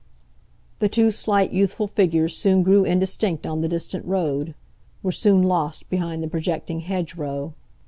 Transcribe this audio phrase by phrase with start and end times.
[0.79, 6.23] The two slight youthful figures soon grew indistinct on the distant road,—were soon lost behind
[6.23, 7.53] the projecting hedgerow.